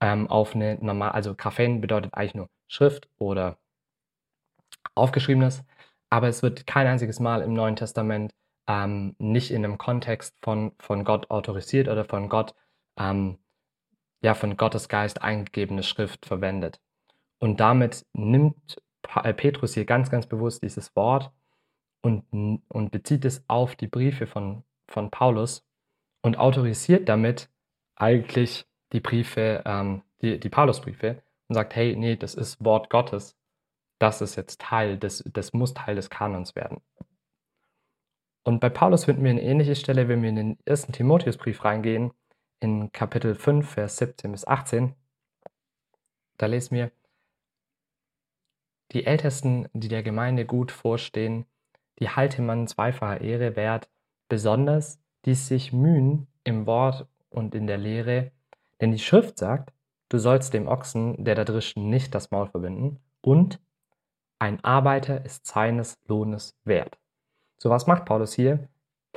[0.00, 3.58] ähm, auf eine normal, also Graphen bedeutet eigentlich nur Schrift oder
[4.94, 5.62] aufgeschriebenes,
[6.10, 8.34] aber es wird kein einziges Mal im Neuen Testament
[8.66, 12.54] ähm, nicht in einem Kontext von, von Gott autorisiert oder von Gott,
[12.98, 13.38] ähm,
[14.22, 16.80] ja, von Gottes Geist eingegebene Schrift verwendet.
[17.38, 18.82] Und damit nimmt
[19.22, 21.32] äh, Petrus hier ganz, ganz bewusst dieses Wort
[22.02, 22.24] und,
[22.68, 25.64] und bezieht es auf die Briefe von, von Paulus
[26.22, 27.48] und autorisiert damit
[27.96, 33.36] eigentlich die Briefe, ähm, die, die Paulusbriefe und sagt, hey, nee, das ist Wort Gottes.
[34.00, 36.80] Das ist jetzt Teil, des, das muss Teil des Kanons werden.
[38.42, 42.12] Und bei Paulus finden wir eine ähnliche Stelle, wenn wir in den ersten Timotheusbrief reingehen,
[42.60, 44.94] in Kapitel 5, Vers 17 bis 18.
[46.38, 46.90] Da lesen wir,
[48.92, 51.44] die Ältesten, die der Gemeinde gut vorstehen,
[51.98, 53.90] die halte man zweifacher Ehre wert,
[54.28, 58.32] besonders die sich mühen im Wort und in der Lehre,
[58.80, 59.74] denn die Schrift sagt,
[60.08, 63.60] du sollst dem Ochsen, der da drischen, nicht das Maul verbinden und
[64.40, 66.98] ein Arbeiter ist seines Lohnes wert.
[67.58, 68.68] So was macht Paulus hier?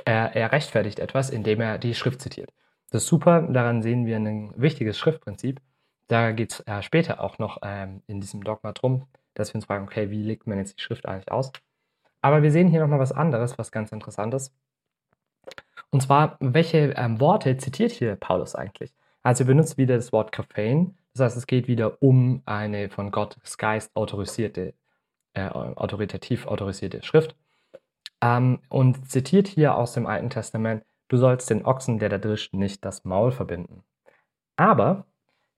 [0.04, 2.52] Er, er rechtfertigt etwas, indem er die Schrift zitiert.
[2.90, 5.60] Das ist super, daran sehen wir ein wichtiges Schriftprinzip.
[6.08, 9.64] Da geht es äh, später auch noch ähm, in diesem Dogma drum, dass wir uns
[9.64, 11.50] fragen, okay, wie legt man jetzt die Schrift eigentlich aus?
[12.20, 14.54] Aber wir sehen hier nochmal was anderes, was ganz interessant ist.
[15.90, 18.92] Und zwar, welche ähm, Worte zitiert hier Paulus eigentlich?
[19.22, 20.98] Also er benutzt wieder das Wort Kaffein.
[21.14, 24.74] Das heißt, es geht wieder um eine von Gottes Geist autorisierte,
[25.34, 27.36] äh, autoritativ autorisierte Schrift.
[28.22, 32.54] Ähm, und zitiert hier aus dem Alten Testament, du sollst den Ochsen, der da drischt,
[32.54, 33.82] nicht das Maul verbinden.
[34.56, 35.06] Aber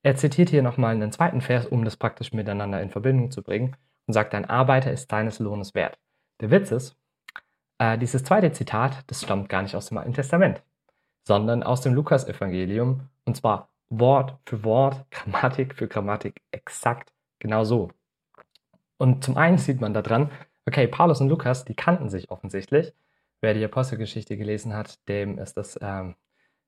[0.02, 3.76] er zitiert hier nochmal einen zweiten Vers, um das praktisch miteinander in Verbindung zu bringen
[4.06, 5.98] und sagt, dein Arbeiter ist deines Lohnes wert.
[6.40, 6.96] Der Witz ist,
[7.78, 10.62] äh, dieses zweite Zitat, das stammt gar nicht aus dem Alten Testament
[11.26, 17.90] sondern aus dem Lukas-Evangelium und zwar Wort für Wort, Grammatik für Grammatik exakt genau so.
[18.98, 20.30] Und zum einen sieht man da dran,
[20.66, 22.92] okay, Paulus und Lukas, die kannten sich offensichtlich.
[23.40, 26.16] Wer die Apostelgeschichte gelesen hat, dem ist das ähm,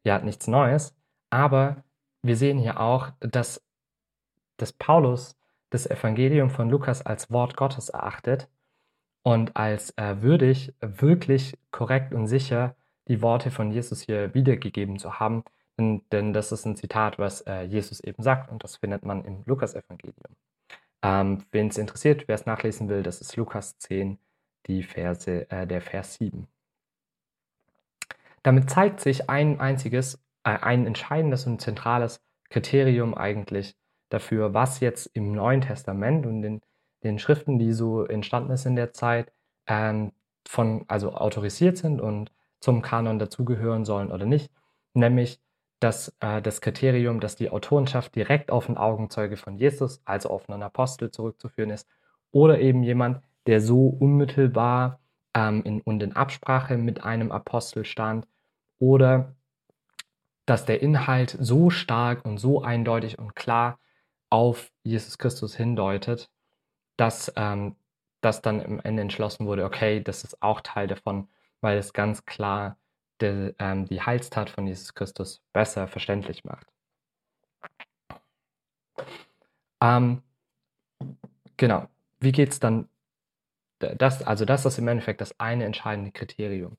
[0.04, 0.94] ja nichts Neues.
[1.30, 1.84] Aber
[2.22, 3.64] wir sehen hier auch, dass,
[4.56, 5.36] dass Paulus
[5.70, 8.48] das Evangelium von Lukas als Wort Gottes erachtet
[9.22, 12.76] und als äh, würdig, wirklich korrekt und sicher
[13.08, 15.44] die Worte von Jesus hier wiedergegeben zu haben,
[15.78, 19.24] denn, denn das ist ein Zitat, was äh, Jesus eben sagt und das findet man
[19.24, 20.36] im Lukas-Evangelium.
[21.02, 24.18] Ähm, Wen es interessiert, wer es nachlesen will, das ist Lukas 10,
[24.66, 26.48] die Verse, äh, der Vers 7.
[28.42, 33.76] Damit zeigt sich ein einziges, äh, ein entscheidendes und zentrales Kriterium eigentlich
[34.08, 36.60] dafür, was jetzt im Neuen Testament und in
[37.04, 39.32] den Schriften, die so entstanden ist in der Zeit,
[39.66, 40.12] ähm,
[40.46, 44.50] von, also autorisiert sind und zum Kanon dazugehören sollen oder nicht,
[44.94, 45.40] nämlich
[45.80, 50.48] dass äh, das Kriterium, dass die Autorenschaft direkt auf einen Augenzeuge von Jesus, also auf
[50.48, 51.88] einen Apostel zurückzuführen ist,
[52.30, 55.00] oder eben jemand, der so unmittelbar
[55.34, 58.26] ähm, in, und in Absprache mit einem Apostel stand,
[58.78, 59.34] oder
[60.46, 63.78] dass der Inhalt so stark und so eindeutig und klar
[64.30, 66.30] auf Jesus Christus hindeutet,
[66.96, 67.76] dass, ähm,
[68.20, 71.28] dass dann am Ende entschlossen wurde, okay, das ist auch Teil davon,
[71.60, 72.78] weil es ganz klar
[73.20, 76.66] de, ähm, die Heilstat von Jesus Christus besser verständlich macht.
[79.80, 80.22] Ähm,
[81.56, 81.88] genau,
[82.20, 82.88] wie geht es dann?
[83.78, 86.76] Das, also das ist im Endeffekt das eine entscheidende Kriterium.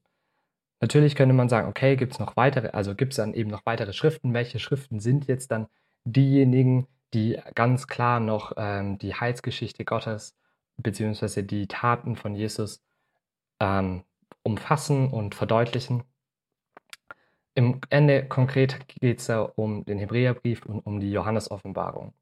[0.82, 3.66] Natürlich könnte man sagen, okay, gibt es noch weitere, also gibt es dann eben noch
[3.66, 4.34] weitere Schriften.
[4.34, 5.68] Welche Schriften sind jetzt dann
[6.04, 10.36] diejenigen, die ganz klar noch ähm, die Heilsgeschichte Gottes
[10.78, 12.82] beziehungsweise die Taten von Jesus
[13.60, 14.04] ähm,
[14.44, 16.04] umfassen und verdeutlichen.
[17.56, 22.14] Im Ende konkret geht es ja um den Hebräerbrief und um die Johannesoffenbarung.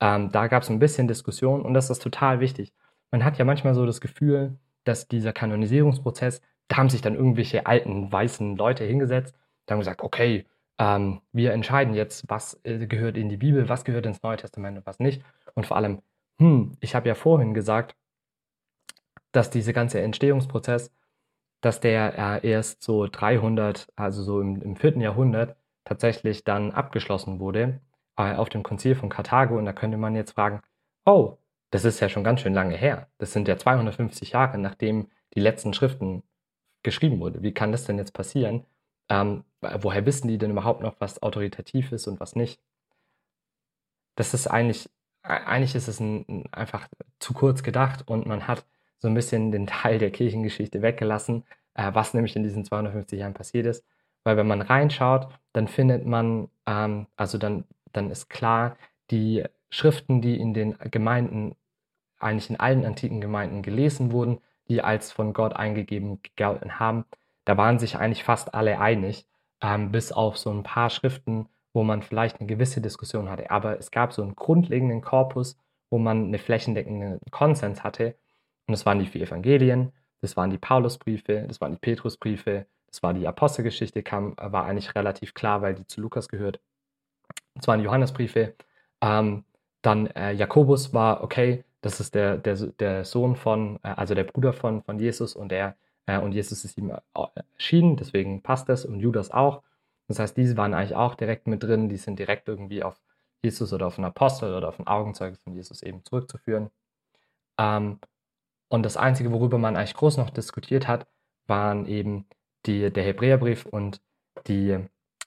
[0.00, 2.72] Ähm, da gab es ein bisschen Diskussion und das ist total wichtig.
[3.10, 7.66] Man hat ja manchmal so das Gefühl, dass dieser Kanonisierungsprozess, da haben sich dann irgendwelche
[7.66, 9.34] alten weißen Leute hingesetzt,
[9.66, 10.46] dann gesagt, okay,
[10.78, 14.78] ähm, wir entscheiden jetzt, was äh, gehört in die Bibel, was gehört ins Neue Testament
[14.78, 15.22] und was nicht.
[15.54, 16.02] Und vor allem,
[16.38, 17.94] hm, ich habe ja vorhin gesagt,
[19.32, 20.90] dass dieser ganze Entstehungsprozess,
[21.62, 24.98] dass der äh, erst so 300, also so im, im 4.
[24.98, 27.80] Jahrhundert, tatsächlich dann abgeschlossen wurde
[28.18, 29.56] äh, auf dem Konzil von Karthago.
[29.56, 30.60] Und da könnte man jetzt fragen,
[31.06, 31.38] oh,
[31.70, 33.08] das ist ja schon ganz schön lange her.
[33.18, 36.22] Das sind ja 250 Jahre, nachdem die letzten Schriften
[36.82, 37.42] geschrieben wurden.
[37.42, 38.66] Wie kann das denn jetzt passieren?
[39.08, 42.60] Ähm, woher wissen die denn überhaupt noch, was autoritativ ist und was nicht?
[44.16, 44.90] Das ist eigentlich,
[45.22, 46.88] eigentlich ist es ein, einfach
[47.20, 48.66] zu kurz gedacht und man hat
[49.02, 53.34] so ein bisschen den Teil der Kirchengeschichte weggelassen, äh, was nämlich in diesen 250 Jahren
[53.34, 53.84] passiert ist.
[54.22, 58.76] Weil wenn man reinschaut, dann findet man, ähm, also dann, dann ist klar,
[59.10, 61.56] die Schriften, die in den Gemeinden,
[62.20, 64.38] eigentlich in allen antiken Gemeinden gelesen wurden,
[64.68, 67.04] die als von Gott eingegeben gelten haben,
[67.44, 69.26] da waren sich eigentlich fast alle einig,
[69.60, 73.50] ähm, bis auf so ein paar Schriften, wo man vielleicht eine gewisse Diskussion hatte.
[73.50, 75.58] Aber es gab so einen grundlegenden Korpus,
[75.90, 78.14] wo man eine flächendeckende Konsens hatte.
[78.66, 83.02] Und das waren die vier Evangelien, das waren die Paulusbriefe, das waren die Petrusbriefe, das
[83.02, 86.60] war die Apostelgeschichte, kam, war eigentlich relativ klar, weil die zu Lukas gehört.
[87.54, 88.54] Das waren die Johannesbriefe.
[89.00, 89.44] Ähm,
[89.82, 94.24] dann äh, Jakobus war, okay, das ist der, der, der Sohn von, äh, also der
[94.24, 97.00] Bruder von, von Jesus und er äh, und Jesus ist ihm äh,
[97.54, 99.62] erschienen, deswegen passt das und Judas auch.
[100.08, 103.00] Das heißt, diese waren eigentlich auch direkt mit drin, die sind direkt irgendwie auf
[103.42, 106.70] Jesus oder auf einen Apostel oder auf ein Augenzeug von Jesus eben zurückzuführen.
[107.58, 107.98] Ähm,
[108.72, 111.06] und das Einzige, worüber man eigentlich groß noch diskutiert hat,
[111.46, 112.24] waren eben
[112.64, 114.00] die, der Hebräerbrief und
[114.46, 114.78] die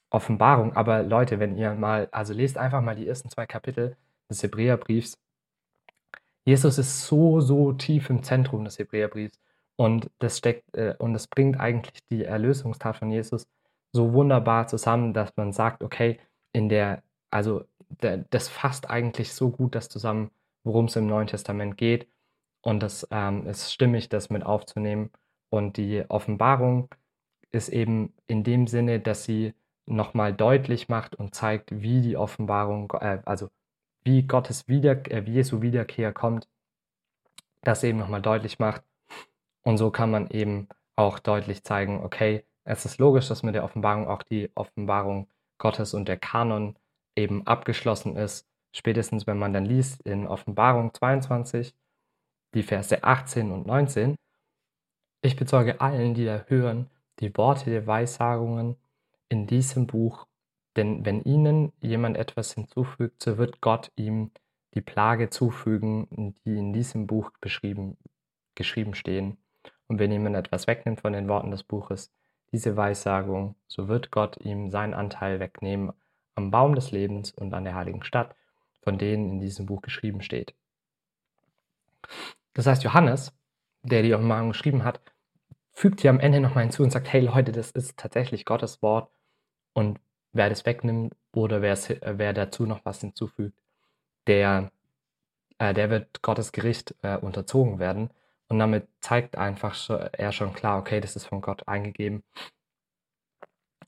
[0.10, 0.75] Offenbarung.
[0.75, 3.97] Aber Leute, wenn ihr mal, also lest einfach mal die ersten zwei Kapitel
[4.31, 5.19] des Hebräerbriefs.
[6.43, 9.39] Jesus ist so, so tief im Zentrum des Hebräerbriefs.
[9.75, 13.47] Und das steckt, äh, und das bringt eigentlich die Erlösungstat von Jesus
[13.91, 16.19] so wunderbar zusammen, dass man sagt, okay,
[16.51, 20.31] in der, also der, das fasst eigentlich so gut das zusammen,
[20.63, 22.08] worum es im Neuen Testament geht.
[22.65, 25.12] Und das ähm, ist stimmig, das mit aufzunehmen.
[25.49, 26.89] Und die Offenbarung
[27.51, 29.54] ist eben in dem Sinne, dass sie
[29.86, 33.49] nochmal deutlich macht und zeigt, wie die Offenbarung, äh, also
[34.04, 36.47] wie Gottes Wieder, äh, Jesu Wiederkehr kommt,
[37.62, 38.84] das eben nochmal deutlich macht.
[39.62, 43.63] Und so kann man eben auch deutlich zeigen, okay, es ist logisch, dass mit der
[43.63, 45.28] Offenbarung auch die Offenbarung
[45.60, 46.75] Gottes und der Kanon
[47.15, 48.47] eben abgeschlossen ist.
[48.71, 51.75] Spätestens, wenn man dann liest in Offenbarung 22,
[52.55, 54.15] die Verse 18 und 19.
[55.21, 56.89] Ich bezeuge allen, die da hören,
[57.19, 58.77] die Worte der Weissagungen
[59.29, 60.25] in diesem Buch,
[60.75, 64.31] denn wenn ihnen jemand etwas hinzufügt, so wird Gott ihm
[64.73, 67.97] die Plage zufügen, die in diesem Buch beschrieben,
[68.55, 69.37] geschrieben stehen.
[69.87, 72.11] Und wenn jemand etwas wegnimmt von den Worten des Buches,
[72.51, 75.91] diese Weissagung, so wird Gott ihm seinen Anteil wegnehmen
[76.35, 78.35] am Baum des Lebens und an der heiligen Stadt,
[78.81, 80.53] von denen in diesem Buch geschrieben steht.
[82.55, 83.31] Das heißt, Johannes,
[83.83, 84.99] der die Offenbarung geschrieben hat,
[85.71, 89.11] fügt hier am Ende nochmal hinzu und sagt, hey Leute, das ist tatsächlich Gottes Wort
[89.73, 89.99] und
[90.31, 93.59] wer das wegnimmt oder wer dazu noch was hinzufügt,
[94.27, 94.71] der,
[95.59, 98.09] äh, der wird Gottes Gericht äh, unterzogen werden.
[98.47, 99.75] Und damit zeigt einfach
[100.13, 102.23] er schon klar, okay, das ist von Gott eingegeben.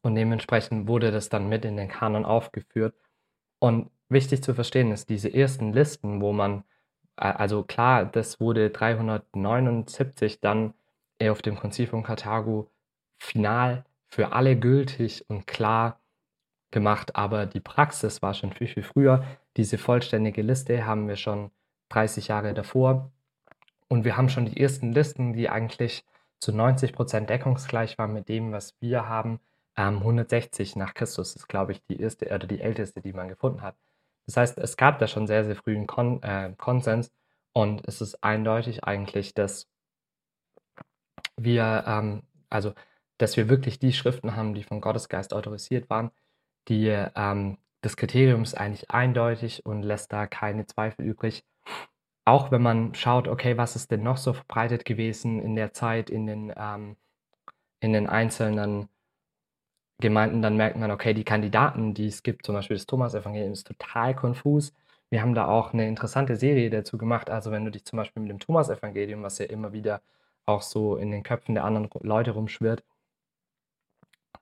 [0.01, 2.95] Und dementsprechend wurde das dann mit in den Kanon aufgeführt.
[3.59, 6.63] Und wichtig zu verstehen ist, diese ersten Listen, wo man, äh,
[7.17, 10.73] also klar, das wurde 379 dann
[11.21, 12.69] auf dem Konzil von Karthago
[13.17, 15.99] final für alle gültig und klar
[16.71, 19.25] gemacht, aber die Praxis war schon viel, viel früher.
[19.57, 21.51] Diese vollständige Liste haben wir schon
[21.89, 23.11] 30 Jahre davor
[23.87, 26.05] und wir haben schon die ersten Listen, die eigentlich
[26.39, 29.39] zu 90 Prozent deckungsgleich waren mit dem, was wir haben.
[29.75, 33.61] Ähm, 160 nach Christus ist, glaube ich, die erste oder die älteste, die man gefunden
[33.61, 33.75] hat.
[34.27, 37.11] Das heißt, es gab da schon sehr, sehr früh einen Kon äh, Konsens
[37.53, 39.67] und es ist eindeutig eigentlich, dass
[41.37, 42.73] wir, ähm, also,
[43.17, 46.11] dass wir wirklich die Schriften haben, die vom Gottesgeist autorisiert waren.
[46.67, 51.45] Die, ähm, das Kriterium ist eigentlich eindeutig und lässt da keine Zweifel übrig
[52.27, 56.09] auch wenn man schaut, okay, was ist denn noch so verbreitet gewesen in der Zeit
[56.09, 56.97] in den, ähm,
[57.79, 58.89] in den einzelnen
[59.99, 63.67] Gemeinden, dann merkt man, okay, die Kandidaten, die es gibt, zum Beispiel das Thomas-Evangelium, ist
[63.67, 64.73] total konfus.
[65.09, 67.29] Wir haben da auch eine interessante Serie dazu gemacht.
[67.29, 70.01] Also wenn du dich zum Beispiel mit dem Thomas-Evangelium, was ja immer wieder
[70.45, 72.83] auch so in den Köpfen der anderen Leute rumschwirrt,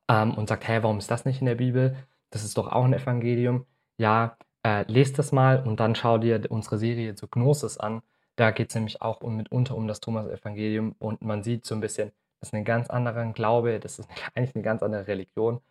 [0.10, 1.96] ähm, und sagt, hey, warum ist das nicht in der Bibel?
[2.30, 3.66] Das ist doch auch ein Evangelium.
[3.98, 8.02] Ja, äh, lest das mal und dann schau dir unsere Serie zu Gnosis an.
[8.36, 11.82] Da geht es nämlich auch um, mitunter um das Thomas-Evangelium und man sieht so ein
[11.82, 15.62] bisschen, das ist ein ganz anderer Glaube, das ist eigentlich eine ganz andere Religion.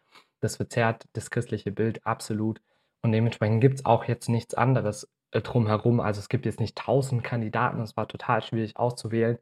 [0.41, 2.61] das verzerrt das christliche Bild absolut.
[3.03, 6.01] Und dementsprechend gibt es auch jetzt nichts anderes äh, drumherum.
[6.01, 9.39] Also es gibt jetzt nicht tausend Kandidaten, es war total schwierig auszuwählen.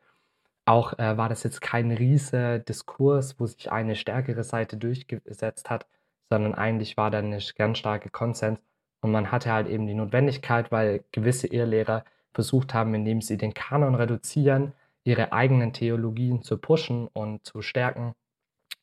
[0.64, 5.86] Auch äh, war das jetzt kein riesiger Diskurs, wo sich eine stärkere Seite durchgesetzt hat,
[6.30, 8.60] sondern eigentlich war da eine ganz starke Konsens.
[9.00, 13.52] Und man hatte halt eben die Notwendigkeit, weil gewisse Irrlehrer versucht haben, indem sie den
[13.52, 14.72] Kanon reduzieren,
[15.04, 18.14] ihre eigenen Theologien zu pushen und zu stärken.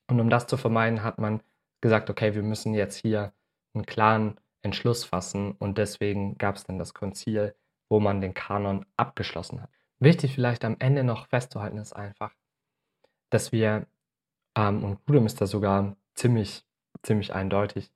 [0.07, 1.41] Und um das zu vermeiden, hat man
[1.81, 3.33] gesagt, okay, wir müssen jetzt hier
[3.73, 7.55] einen klaren Entschluss fassen und deswegen gab es dann das Konzil,
[7.87, 9.69] wo man den Kanon abgeschlossen hat.
[9.99, 12.33] Wichtig vielleicht am Ende noch festzuhalten ist einfach,
[13.29, 13.87] dass wir,
[14.55, 16.65] ähm, und Grudem ist da sogar ziemlich,
[17.03, 17.91] ziemlich eindeutig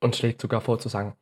[0.00, 1.16] und schlägt sogar vor zu sagen,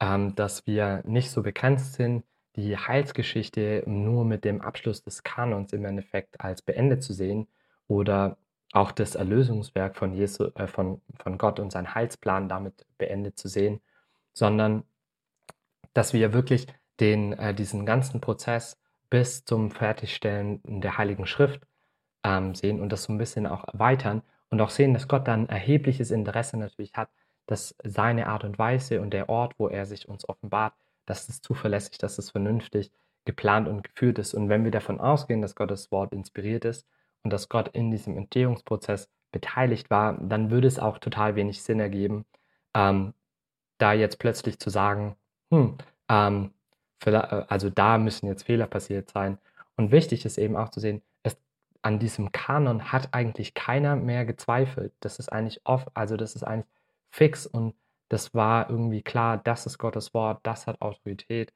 [0.00, 2.24] ähm, dass wir nicht so bekannt sind,
[2.56, 7.48] die Heilsgeschichte nur mit dem Abschluss des Kanons im Endeffekt als beendet zu sehen
[7.88, 8.36] oder
[8.72, 13.48] auch das Erlösungswerk von, Jesu, äh, von, von Gott und sein Heilsplan damit beendet zu
[13.48, 13.80] sehen,
[14.32, 14.84] sondern
[15.92, 16.66] dass wir wirklich
[17.00, 18.78] den, äh, diesen ganzen Prozess
[19.10, 21.60] bis zum Fertigstellen der Heiligen Schrift
[22.24, 25.48] ähm, sehen und das so ein bisschen auch erweitern und auch sehen, dass Gott dann
[25.48, 27.10] erhebliches Interesse natürlich hat,
[27.46, 30.74] dass seine Art und Weise und der Ort, wo er sich uns offenbart,
[31.06, 32.90] dass es zuverlässig, dass es vernünftig
[33.24, 34.34] geplant und geführt ist.
[34.34, 36.86] Und wenn wir davon ausgehen, dass Gottes Wort inspiriert ist
[37.22, 41.80] und dass Gott in diesem Entstehungsprozess beteiligt war, dann würde es auch total wenig Sinn
[41.80, 42.24] ergeben,
[42.74, 43.14] ähm,
[43.78, 45.16] da jetzt plötzlich zu sagen,
[45.50, 45.76] hm,
[46.08, 46.52] ähm,
[47.04, 49.38] äh, also da müssen jetzt Fehler passiert sein.
[49.76, 51.36] Und wichtig ist eben auch zu sehen, es,
[51.82, 54.92] an diesem Kanon hat eigentlich keiner mehr gezweifelt.
[55.00, 56.70] Das ist eigentlich oft, also das ist eigentlich
[57.10, 57.74] fix und
[58.08, 61.52] das war irgendwie klar, das ist Gottes Wort, das hat Autorität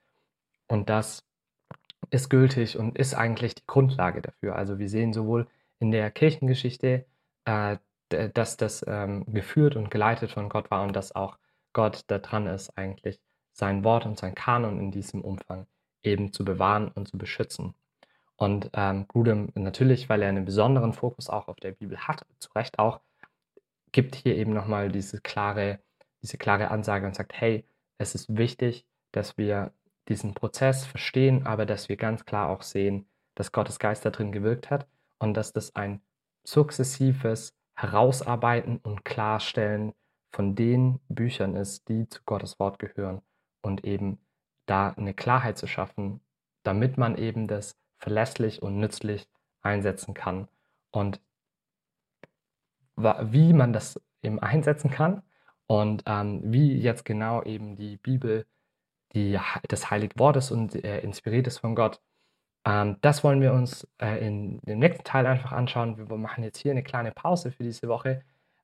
[0.69, 1.25] und das
[2.11, 4.57] ist gültig und ist eigentlich die Grundlage dafür.
[4.57, 5.47] Also wir sehen sowohl
[5.79, 7.07] in der Kirchengeschichte,
[7.45, 7.77] äh,
[8.09, 11.39] dass das ähm, geführt und geleitet von Gott war und dass auch
[11.75, 13.21] Gott da dran ist, eigentlich
[13.53, 15.67] sein Wort und sein Kanon in diesem Umfang
[16.03, 17.75] eben zu bewahren und zu beschützen.
[18.37, 22.51] Und ähm, Grudem natürlich, weil er einen besonderen Fokus auch auf der Bibel hat, zu
[22.53, 23.01] Recht auch,
[23.93, 25.81] gibt hier eben nochmal diese klare
[26.23, 27.65] diese klare Ansage und sagt, hey,
[27.99, 29.73] es ist wichtig, dass wir
[30.09, 34.33] diesen Prozess verstehen, aber dass wir ganz klar auch sehen, dass Gottes Geist da drin
[34.33, 34.87] gewirkt hat
[35.19, 36.01] und dass das ein
[36.45, 39.93] sukzessives Herausarbeiten und Klarstellen
[40.31, 43.23] von den Büchern ist, die zu Gottes Wort gehören
[43.63, 44.19] und eben
[44.67, 46.21] da eine Klarheit zu schaffen,
[46.63, 49.29] damit man eben das verlässlich und nützlich
[49.63, 50.49] einsetzen kann.
[50.91, 51.21] Und
[52.97, 55.23] wie man das eben einsetzen kann,
[55.69, 58.47] und ähm, wie jetzt genau eben die Bibel
[59.15, 62.01] die, das Heilige Wort ist und äh, inspiriert ist von Gott,
[62.65, 65.97] ähm, das wollen wir uns äh, in dem nächsten Teil einfach anschauen.
[65.97, 68.23] Wir machen jetzt hier eine kleine Pause für diese Woche.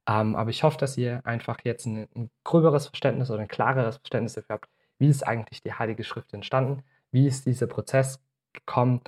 [0.09, 3.97] Ähm, aber ich hoffe, dass ihr einfach jetzt ein, ein, gröberes Verständnis oder ein klareres
[3.99, 8.21] Verständnis dafür habt, wie ist eigentlich die Heilige Schrift entstanden, wie ist dieser Prozess
[8.53, 9.01] gekommen.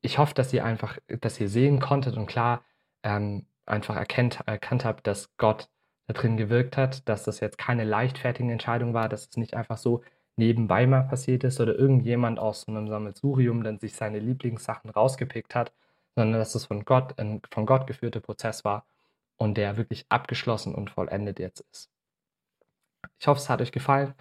[0.00, 2.62] Ich hoffe, dass ihr einfach, dass ihr sehen konntet und klar
[3.02, 5.68] ähm, einfach erkennt, erkannt habt, dass Gott
[6.14, 10.02] drin gewirkt hat, dass das jetzt keine leichtfertige Entscheidung war, dass es nicht einfach so
[10.36, 15.54] nebenbei mal passiert ist oder irgendjemand aus so einem Sammelsurium dann sich seine Lieblingssachen rausgepickt
[15.54, 15.72] hat,
[16.14, 18.86] sondern dass es von Gott ein von Gott geführter Prozess war
[19.36, 21.90] und der wirklich abgeschlossen und vollendet jetzt ist.
[23.18, 24.14] Ich hoffe, es hat euch gefallen.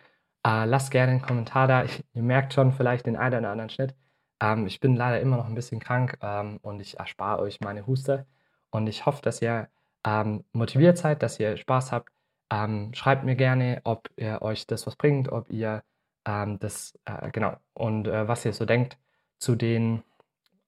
[0.45, 1.83] Äh, lasst gerne einen Kommentar da.
[1.83, 3.95] Ich, ihr merkt schon vielleicht den einen oder anderen Schnitt.
[4.41, 7.87] Ähm, ich bin leider immer noch ein bisschen krank ähm, und ich erspare euch meine
[7.87, 8.25] Huste.
[8.69, 9.69] Und ich hoffe, dass ihr
[10.05, 12.09] ähm, motiviert seid, dass ihr Spaß habt.
[12.51, 15.83] Ähm, schreibt mir gerne, ob ihr euch das was bringt, ob ihr
[16.25, 18.97] ähm, das, äh, genau, und äh, was ihr so denkt
[19.39, 20.03] zu den,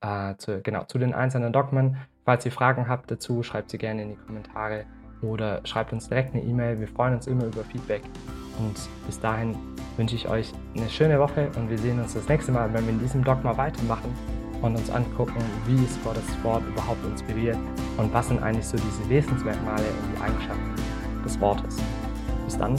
[0.02, 1.98] äh, zu, genau, zu den einzelnen Dogmen.
[2.26, 4.86] Falls ihr Fragen habt dazu, schreibt sie gerne in die Kommentare
[5.22, 6.80] oder schreibt uns direkt eine E-Mail.
[6.80, 8.04] Wir freuen uns immer über Feedback.
[8.58, 9.58] Und bis dahin
[9.96, 12.94] wünsche ich euch eine schöne Woche und wir sehen uns das nächste Mal, wenn wir
[12.94, 14.14] in diesem Dogma weitermachen
[14.62, 17.58] und uns angucken, wie ist Gottes Wort überhaupt inspiriert
[17.98, 20.76] und was sind eigentlich so diese Wesensmerkmale und die Eigenschaften
[21.24, 21.78] des Wortes.
[22.46, 22.76] Bis dann.